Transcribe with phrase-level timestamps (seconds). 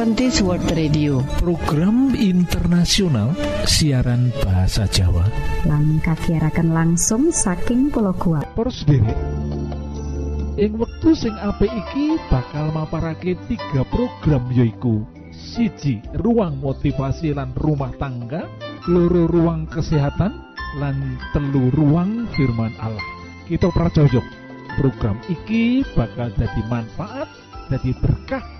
[0.00, 1.20] Adventist World Radio.
[1.44, 3.36] Program internasional
[3.68, 5.28] siaran bahasa Jawa.
[5.68, 9.12] Lang kakiarakan langsung saking pulau kuat Poros derek
[10.56, 15.04] ing wektu sing apik iki bakal maparake tiga program yoiku
[15.36, 18.48] siji ruang motivasi lan rumah tangga.
[18.88, 20.32] Loro ruang kesehatan.
[20.80, 23.04] Lan telu ruang firman Allah.
[23.44, 24.24] Kita pracojok
[24.80, 27.28] program iki bakal jadi manfaat
[27.68, 28.59] jadi berkah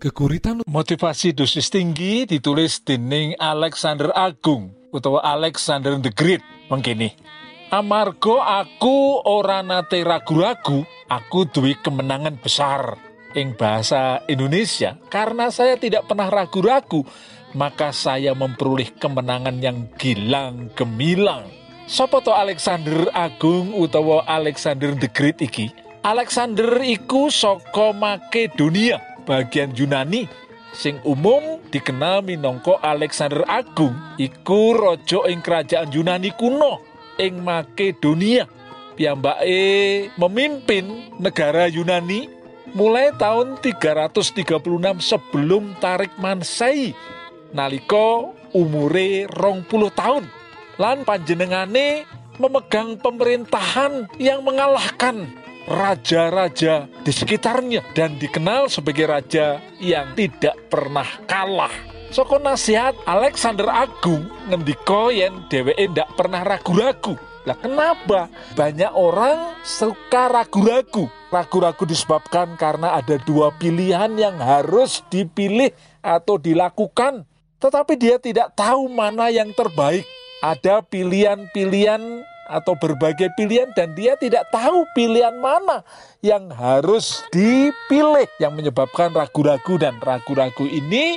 [0.00, 6.40] Geguritan motivasi dosis tinggi ditulis dening Alexander Agung utawa Alexander the Great
[6.72, 7.12] mengkini.
[7.68, 12.96] Amarga aku ora nate ragu-ragu, aku duwe kemenangan besar
[13.36, 17.04] ing bahasa Indonesia karena saya tidak pernah ragu-ragu,
[17.52, 21.44] maka saya memperoleh kemenangan yang gilang gemilang.
[21.84, 25.68] Sopo to Alexander Agung utawa Alexander the Great iki?
[26.00, 28.96] Alexander iku saka Makedonia,
[29.30, 30.26] bagian Yunani
[30.74, 36.82] sing umum dikenal minangka Alexander Agung iku raja ing kerajaan Yunani kuno
[37.14, 38.50] ing Makedonia.
[38.98, 42.26] Piyambake memimpin negara Yunani
[42.74, 44.50] mulai tahun 336
[44.98, 46.90] sebelum Tarik Mansei
[47.54, 50.26] nalika umure rong puluh tahun.
[50.76, 52.02] Lan panjenengane
[52.36, 55.28] memegang pemerintahan yang mengalahkan
[55.70, 61.70] raja-raja di sekitarnya dan dikenal sebagai raja yang tidak pernah kalah.
[62.10, 67.14] Soko nasihat Alexander Agung ngendika yen dheweke ndak pernah ragu-ragu.
[67.46, 68.26] Lah kenapa?
[68.58, 71.06] Banyak orang suka ragu-ragu.
[71.30, 75.70] Ragu-ragu disebabkan karena ada dua pilihan yang harus dipilih
[76.02, 77.22] atau dilakukan.
[77.62, 80.02] Tetapi dia tidak tahu mana yang terbaik.
[80.42, 85.86] Ada pilihan-pilihan atau berbagai pilihan dan dia tidak tahu pilihan mana
[86.18, 91.16] yang harus dipilih yang menyebabkan ragu-ragu dan ragu-ragu ini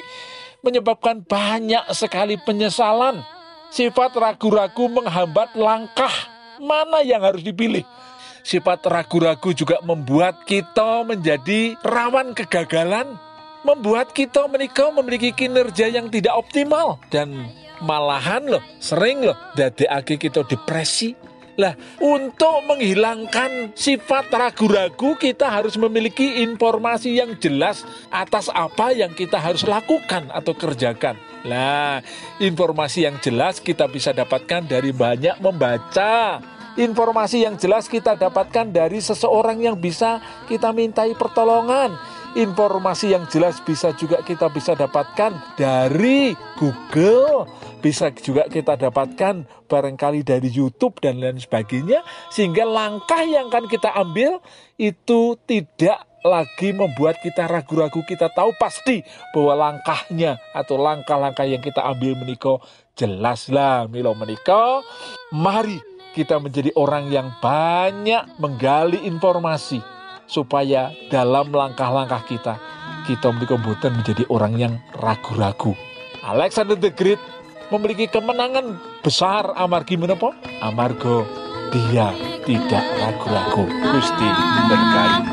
[0.61, 3.25] menyebabkan banyak sekali penyesalan.
[3.73, 6.13] Sifat ragu-ragu menghambat langkah
[6.61, 7.81] mana yang harus dipilih.
[8.45, 13.17] Sifat ragu-ragu juga membuat kita menjadi rawan kegagalan,
[13.65, 17.49] membuat kita menikah memiliki kinerja yang tidak optimal dan
[17.83, 26.41] malahan loh sering loh dadekake kita depresi lah, untuk menghilangkan sifat ragu-ragu, kita harus memiliki
[26.41, 31.13] informasi yang jelas atas apa yang kita harus lakukan atau kerjakan.
[31.45, 32.01] Lah,
[32.41, 36.41] informasi yang jelas kita bisa dapatkan dari banyak membaca.
[36.73, 41.93] Informasi yang jelas kita dapatkan dari seseorang yang bisa kita mintai pertolongan.
[42.33, 47.45] Informasi yang jelas bisa juga kita bisa dapatkan dari Google,
[47.77, 52.01] bisa juga kita dapatkan barangkali dari YouTube dan lain sebagainya.
[52.33, 54.41] Sehingga langkah yang akan kita ambil
[54.81, 58.01] itu tidak lagi membuat kita ragu-ragu.
[58.01, 62.57] Kita tahu pasti bahwa langkahnya atau langkah-langkah yang kita ambil menikah
[62.97, 64.17] jelaslah milo.
[64.17, 64.81] Menikah
[65.29, 65.77] mari
[66.17, 69.93] kita menjadi orang yang banyak menggali informasi
[70.27, 72.55] supaya dalam langkah-langkah kita
[73.03, 75.75] kita memiliki menjadi orang yang ragu-ragu.
[76.23, 77.19] Alexander the Great
[77.67, 80.31] memiliki kemenangan besar amargi menapa?
[80.63, 81.27] Amargo
[81.75, 82.15] dia
[82.47, 83.67] tidak ragu-ragu.
[83.91, 84.27] Gusti
[84.71, 85.32] berkahi.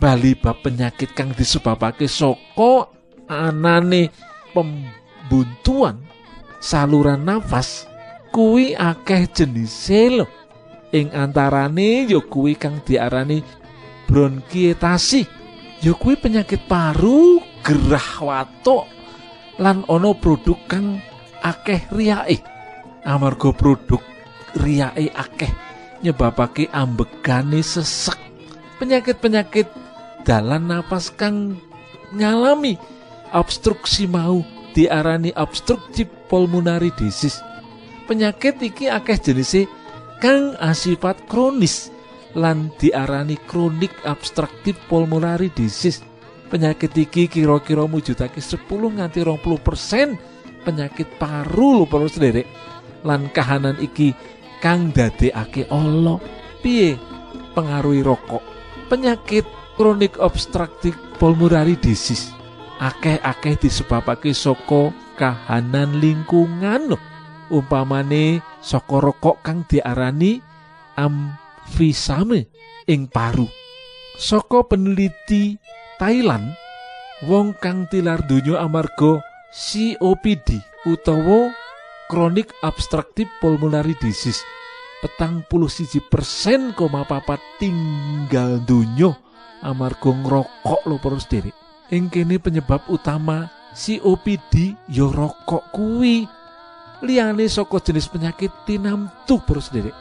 [0.00, 2.88] Bali bab penyakit kang disebabake saka
[3.28, 4.08] anane
[4.56, 6.00] pembuntuan
[6.56, 7.84] saluran nafas
[8.32, 10.26] kuwi akeh jenise lho.
[10.96, 13.44] Ing antarane ya kuwi kang diarani
[14.08, 15.28] bronkietasi.
[15.84, 18.88] Ya kuwi penyakit paru gerah watuk
[19.60, 20.96] lan ana produk kang
[21.44, 22.40] akeh riyake
[23.04, 24.00] amarga produk
[24.56, 25.52] riyake akeh
[26.00, 28.16] nyebabake ambegane sesek.
[28.80, 29.79] Penyakit-penyakit
[30.24, 31.56] dalan napas kang
[32.14, 32.76] ngalami
[33.32, 34.42] obstruksi mau
[34.74, 37.38] diarani obstruktif pulmonary disease.
[38.06, 39.70] Penyakit iki akeh jenisnya
[40.18, 41.90] kang asifat kronis
[42.34, 46.02] lan diarani kronik obstruktif pulmonary disease.
[46.50, 50.18] Penyakit iki kira-kira mujudake 10 nganti 20 persen
[50.66, 52.46] penyakit paru lho perlu sederek.
[53.06, 54.12] Lan kahanan iki
[54.58, 56.18] kang dadekake Allah.
[56.58, 56.98] Piye?
[57.54, 58.42] Pengaruhi rokok.
[58.90, 59.46] Penyakit
[59.76, 62.32] kronik obstruktif pulmonary disease
[62.80, 66.98] akeh-akeh disebabake saka kahanan lingkungan lho.
[67.50, 70.38] Umpamane saka rokok kang diarani
[70.96, 72.48] amfisame
[72.86, 73.44] ing paru.
[74.16, 75.58] Saka peneliti
[75.98, 76.56] Thailand
[77.28, 81.52] wong kang tilar donya amarga COPD utawa
[82.08, 84.40] kronik obstruktif pulmonary disease
[85.04, 89.12] petang puluh siji persen koma papat tinggal donya
[89.64, 91.56] amarga ngrokok lho terus derek
[91.92, 96.26] ing kene penyebab utama COPD ya rokok kuwi.
[97.00, 99.96] Liyane saka jenis penyakit tinamtu terus derek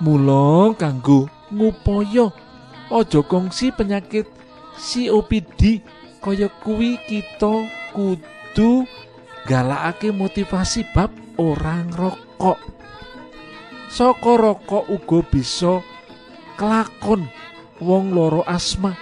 [0.00, 2.32] mula kanggo ngupaya
[2.88, 4.24] aja kongsi penyakit
[4.80, 5.84] COPD
[6.24, 8.88] kaya kuwi kita kudu
[9.44, 12.56] galakake motivasi bab orang rokok
[13.92, 15.84] saka rokok uga bisa
[16.56, 17.28] kelakon
[17.80, 18.92] wong loro asma,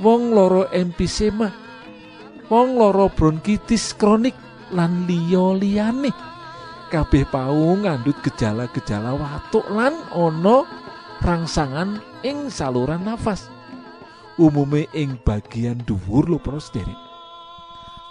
[0.00, 1.52] wong loro empisema,
[2.48, 4.34] wong loro bronkitis kronik
[4.72, 6.10] lan liya liyane.
[6.88, 10.64] Kabeh pau ngandut gejala-gejala watuk lan ana
[11.20, 13.48] rangsangan ing saluran nafas.
[14.34, 16.58] Umume ing bagian dhuwur lho para.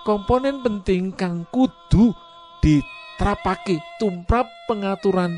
[0.04, 2.12] Komponen penting kang kudu
[2.60, 5.36] diterapake tumrap pengaturan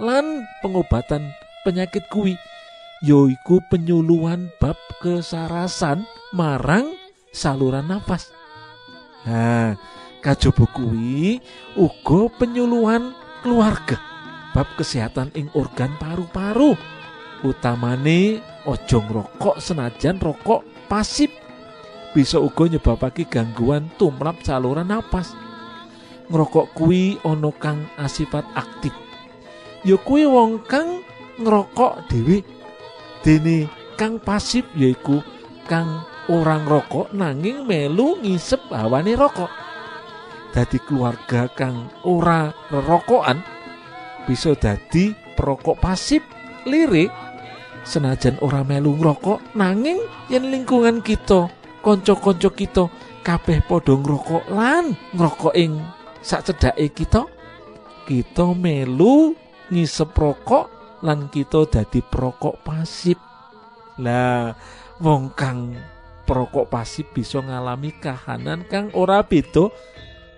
[0.00, 1.32] lan pengobatan
[1.64, 2.36] penyakit kuwi
[3.02, 6.94] yoiku penyuluhan bab kesarasan marang
[7.34, 8.30] saluran nafas.
[9.26, 9.74] Nah,
[10.22, 11.42] kajaba kuwi
[11.74, 13.10] uga penyuluhan
[13.42, 13.98] keluarga
[14.54, 16.78] bab kesehatan ing organ paru-paru.
[17.42, 18.38] Utamane
[18.70, 21.34] ojo ngrokok senajan rokok pasif
[22.14, 25.34] bisa uga nyebabake gangguan tumrap saluran nafas.
[26.30, 28.94] Ngrokok kuwi ana kang asifat aktif.
[29.82, 31.02] Ya kuwi wong kang
[31.42, 32.61] ngerokok dhewe
[33.22, 35.22] dene kang pasif yaiku
[35.70, 39.50] kang orang rokok nanging melu ngisep hawane rokok.
[40.52, 43.40] Dadi keluarga kang ora rerokokan
[44.26, 46.22] bisa dadi perokok pasif
[46.66, 47.08] lirik.
[47.82, 49.98] Senajan ora melu ngrokok nanging
[50.30, 51.50] yen lingkungan kita
[51.82, 52.84] kanca-kanca kita
[53.26, 55.82] kabeh padha ngrokok lan ngrokok ing
[56.22, 57.26] sak cedake kita
[58.06, 59.34] kita melu
[59.70, 63.18] ngisep rokok lan kita dadi perokok pasif
[63.98, 64.54] lah
[65.02, 65.74] wong kang
[66.24, 69.68] perokok pasif bisa ngalami kahanan kang ora beda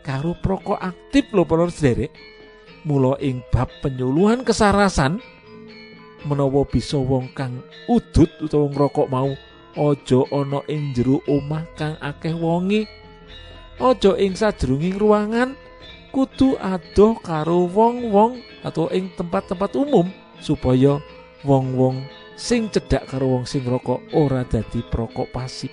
[0.00, 2.10] karo perokok aktif lho para sederek
[2.84, 5.20] mula ing bab penyuluhan kesarasan
[6.24, 9.32] menawa bisa wong kang udut utawa ngrokok mau
[9.74, 12.86] aja ana ing jero omah kang akeh wonge.
[13.74, 15.58] Aja ing sajroning ruangan
[16.14, 20.06] kudu adoh karo wong-wong atau ing tempat-tempat umum
[20.44, 21.00] supaya
[21.40, 22.04] wong-wong
[22.36, 25.72] sing cedhak karo wong sing rokok ora dadi perokok pasif.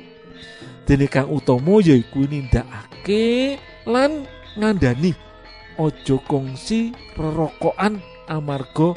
[0.88, 4.24] Dene kang utama yaiku nindakake lan
[4.56, 5.12] ngandani
[5.76, 8.00] aja kongsi rerokokan
[8.32, 8.96] amarga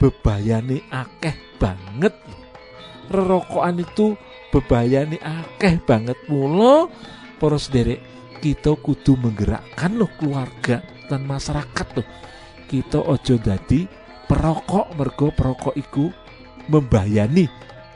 [0.00, 2.16] bebayane akeh banget.
[3.12, 4.16] Rerokokan itu
[4.50, 6.88] bebayani akeh banget mula
[7.36, 8.00] para sederek
[8.40, 12.08] kita kudu menggerakkan loh keluarga dan masyarakat loh
[12.66, 16.10] kita ojo dadi perokok mergo perokok iku
[16.66, 17.46] membayani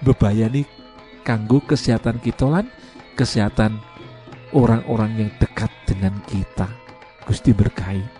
[0.03, 0.63] bebayani
[1.27, 2.67] kanggo kesehatan kita lan
[3.19, 3.77] kesehatan
[4.57, 6.71] orang-orang yang dekat dengan kita.
[7.27, 8.20] Gusti berkahi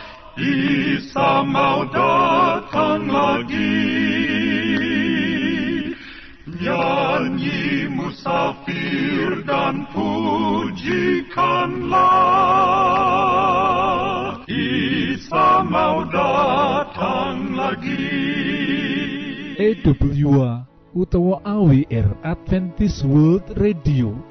[0.39, 3.83] Isa mau datang lagi
[6.47, 10.87] Nyanyi musafir dan pujikanlah
[14.47, 18.07] Isa mau datang lagi
[19.59, 20.63] EWA
[20.95, 24.30] utawa AWR Adventist World Radio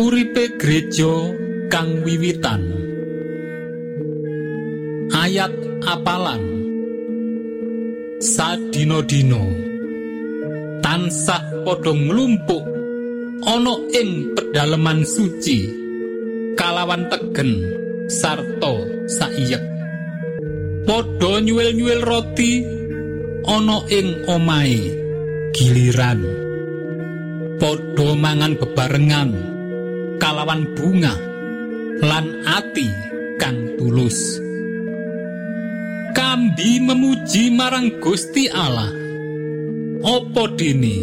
[0.00, 1.12] Uripe gereja
[1.68, 2.64] kang wiwitan.
[5.12, 5.52] Ayat
[5.84, 6.40] apalan.
[8.16, 9.44] Sadino-dino
[10.80, 12.64] tansah padha nglumpuk
[13.44, 15.68] ana ing pedalaman suci
[16.56, 17.60] kalawan tegen
[18.08, 18.72] sarta
[19.04, 19.60] saiyek.
[20.88, 22.64] Padha nyuwil-nyuwil roti
[23.44, 24.80] ana ing omahe
[25.52, 26.24] giliran.
[27.60, 29.59] Padha mangan bebarengan
[30.20, 31.16] kalawan bunga
[32.04, 32.86] lan ati
[33.40, 34.38] kang tulus.
[36.12, 38.92] Kambi memuji marang Gusti Allah.
[40.04, 40.96] Opo dene?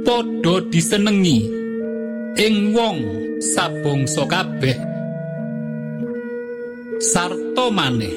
[0.00, 1.38] Padha disenengi
[2.40, 2.98] ing wong
[3.40, 4.78] sabangsa kabeh.
[7.00, 8.16] Sarta maneh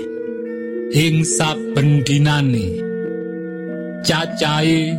[0.92, 2.84] ing saben dinane
[4.04, 4.92] cacahe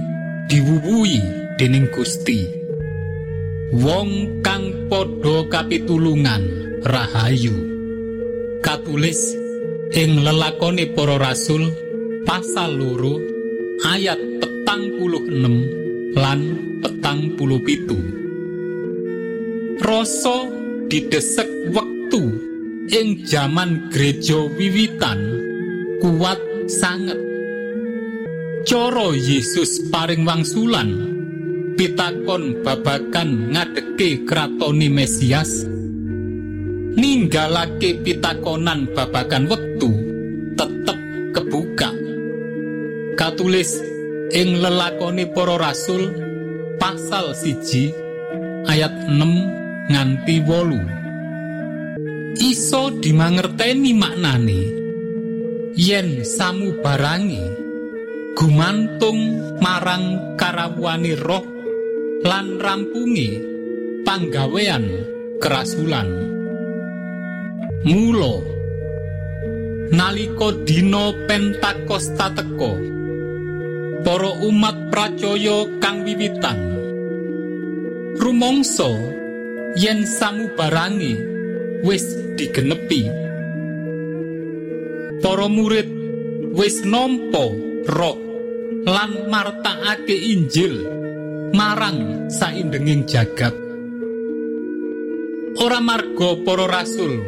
[0.49, 1.21] diwuwuhi
[1.61, 2.64] dening Gusti
[3.75, 6.43] wong kang padha kapitulungan
[6.87, 7.55] rahayu.
[8.63, 9.35] Katulis
[9.91, 11.75] ing lelakone para rasul
[12.23, 13.19] pasal loro
[13.91, 15.57] ayat petang puluh enem
[16.15, 16.41] lan
[16.81, 17.99] petang puluh pitu.
[19.83, 20.49] Rasa
[20.87, 22.23] didesek wektu
[22.95, 25.19] ing jaman gereja wiwitan
[25.99, 26.39] kuat
[26.71, 27.19] sanget.
[28.65, 31.14] Coro Yesus paring wangsulan
[32.25, 35.69] pitakon babakan ngadeke kratoni Mesias.
[36.97, 39.93] Ninggalake pitakonan babakan wektu
[40.57, 40.99] tetep
[41.37, 41.93] kebuka.
[43.21, 43.77] Katulis
[44.33, 46.17] ing lelakoni para rasul
[46.81, 47.93] pasal siji
[48.73, 50.81] ayat 6 nganti wolu.
[52.41, 54.63] Iso dimangerteni maknane
[55.77, 57.45] yen samu barangi
[58.33, 59.21] gumantung
[59.61, 61.54] marang karawani roh
[62.25, 63.37] lan rampungi
[64.09, 64.89] panggawean
[65.45, 66.09] kerasulan
[67.85, 68.41] mulo
[69.93, 72.73] nalika dina pentakosta teka
[74.05, 76.59] para umat pracaya kang wiwitan.
[78.21, 78.89] Rumangsa
[79.81, 81.17] yen samubarangi
[81.85, 82.05] wis
[82.37, 83.09] digenepi.
[85.25, 85.89] Para murid
[86.57, 87.49] wis nampa
[87.89, 88.17] roh
[88.85, 91.04] lan martakake Injil
[91.55, 93.55] marang saindenging jagat.
[95.55, 97.23] Ora marga para rasul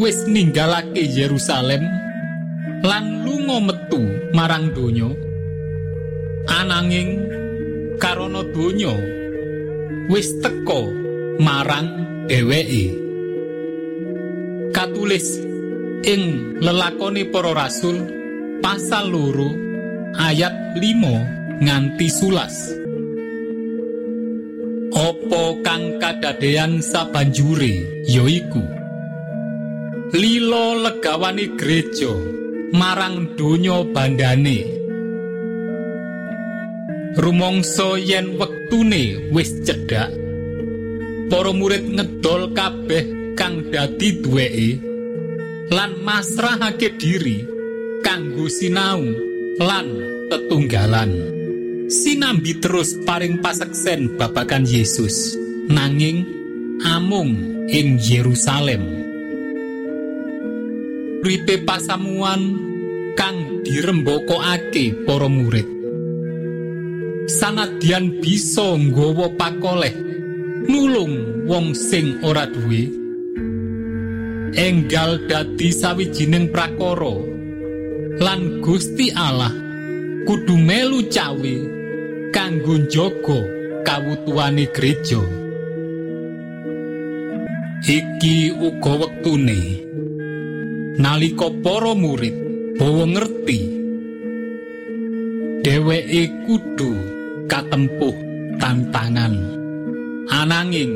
[0.00, 1.84] wis ninggalake Yerusalem
[2.80, 4.00] lan lunga metu
[4.32, 5.12] marang donya.
[6.48, 7.20] Ananging
[8.00, 8.96] karana donya
[10.08, 10.80] wis teka
[11.36, 11.88] marang
[12.32, 12.96] dheweke.
[14.72, 15.36] Katulis
[16.08, 18.08] ing lelakoni para rasul
[18.64, 19.52] pasal loro
[20.16, 22.79] ayat 5 nganti sulas
[25.00, 28.04] opo kang kadadean sabanjure?
[28.04, 28.60] Yoiku
[30.12, 32.10] lilo legawani gereja
[32.74, 34.58] marang donya bandane
[37.14, 40.10] rumangsa yen wektune wis cedhak
[41.30, 43.06] para murid ngedol kabeh
[43.38, 44.70] kang dadi duweke
[45.70, 47.46] lan masrahake diri
[48.02, 49.06] kanggo sinau
[49.62, 49.86] lan
[50.26, 51.39] tetunggalan
[51.90, 55.34] sinambi terus paring paseksen babakan Yesus
[55.66, 56.22] nanging
[56.86, 57.34] amung
[57.66, 59.02] ing Yerusalem.
[61.20, 62.40] Ripe pasamuan
[63.18, 65.66] kang dirembokokake para murid.
[67.26, 69.92] Sanadyan bisa nggawa pakoleh
[70.70, 72.86] nulung wong sing ora duwe.
[74.54, 77.14] Enggal dadi sawijining prakara
[78.18, 79.54] lan Gusti Allah
[80.26, 81.79] kudu melu cawe
[82.30, 83.38] kanggo njaga
[83.86, 85.22] kawutuhane gereja.
[87.86, 89.60] Iki uga wektune.
[91.00, 92.36] Nalika para murid
[92.76, 93.60] bawa ngerti
[95.64, 96.92] dheweke kudu
[97.48, 98.16] katempuh
[98.60, 99.34] tantangan.
[100.30, 100.94] Ananging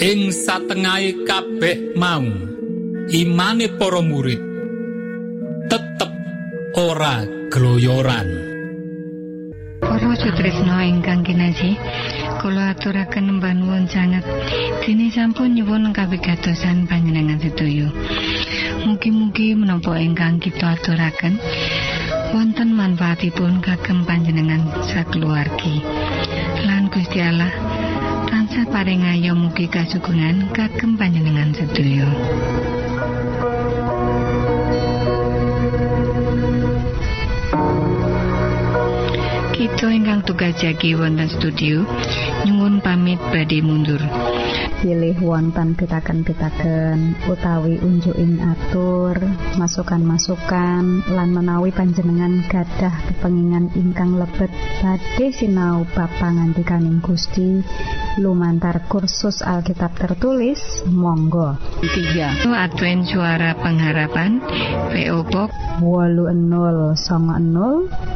[0.00, 2.24] ing satengahe kabeh mau
[3.14, 4.42] imane para murid
[5.70, 6.10] tetep
[6.74, 8.43] ora gloyoran
[10.14, 11.74] Sutrisno ingkang kinasih.
[12.38, 14.22] Kula aturaken mbanuwun sanget.
[14.84, 17.88] Dene sampun nyuwun kawigatosan panjenengan sedaya
[18.84, 21.40] mugi-mugi menapa ingkang kita aturaken
[22.36, 25.80] wonten manfaatipun kagem panjenengan sakeluargi.
[26.68, 27.48] Lan Gusti Allah
[28.28, 32.04] tansah paring ayo mugi kasugengan kagem panjenengan sedaya
[39.64, 41.88] Kita ingkang tugas jagi wonten studio
[42.44, 43.96] nyuwun pamit badhe mundur.
[44.84, 49.16] pilih wonten pitaken-pitaken utawi unjuking atur
[49.56, 54.52] masukan-masukan lan menawi panjenengan gadah kepengingan ingkang lebet
[54.84, 57.64] badhe sinau bab pangantikaning Gusti
[58.18, 61.58] lumantar kursus Alkitab tertulis monggo.
[61.82, 64.38] 3 Advent suara pengharapan
[64.92, 65.50] PO Box
[65.82, 66.62] 80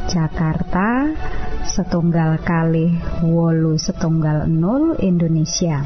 [0.06, 0.88] Jakarta
[1.66, 2.94] setunggal kali
[3.26, 5.82] wolu setunggal 0 Indonesia.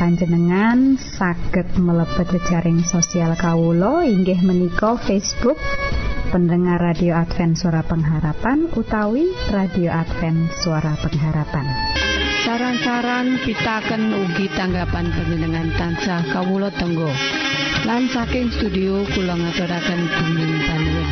[0.00, 5.60] Panjenengan saged mlebet jejaring sosial kawulo inggih menika Facebook
[6.32, 11.68] pendengar radio Advent suara pengharapan utawi radio Advent suara pengharapan
[12.40, 17.12] saran-saran pitaken ugi tanggapan panjenengan tansah kawula tenggo
[17.84, 21.09] lan saking studio kula ngaturaken panuwun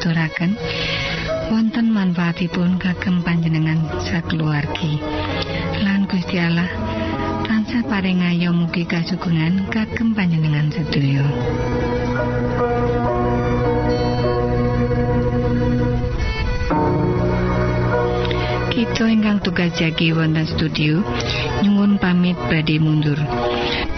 [0.00, 0.56] aturaken
[1.52, 4.96] wonten manfaatipun kagem panjenengan sakeluargi
[5.84, 6.72] lan Gusti Allah
[7.44, 11.20] tansah paring ayo mugi kasugengan kagem panjenengan sedaya
[18.72, 21.04] Kita ingkang tugas jagi wonten studio
[21.60, 23.20] nyuwun pamit badhe mundur.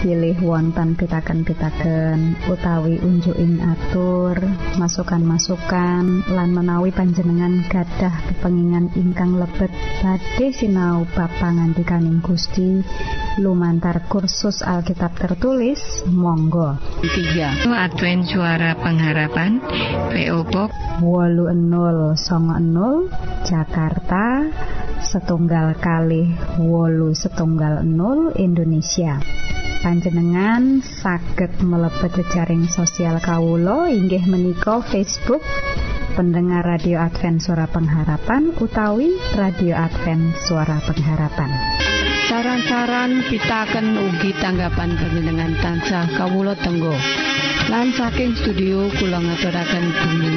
[0.03, 4.35] Pilih wonten pitaken-pitaken utawi unjuking atur
[4.75, 9.71] masukan-masukan lan menawi panjenengan gadah kepengingan ingkang lebet
[10.03, 12.83] badhe sinau ba pangantikaning Gusti.
[13.39, 15.79] Lumantar kursus Alkitab tertulis
[16.11, 16.75] monggo.
[16.99, 19.63] 3 Advent Suara Pengharapan
[20.11, 24.51] PO Box 80 Jakarta
[24.99, 26.27] setunggal kali
[26.59, 29.42] wolu setunggal 0 Indonesia
[29.83, 35.43] panjenengan saged mlebet jejaring sosial kawulo inggih menika Facebook
[36.15, 41.51] pendengar radio Advent suara pengharapan utawi radio Advent suara pengharapan.
[42.31, 46.95] Saran-saran pitaken ugi tanggapan panjenengan tansah kawula tenggo.
[47.67, 50.31] Lan saking studio kula ngaturaken bumi